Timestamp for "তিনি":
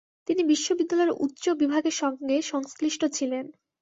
0.27-0.41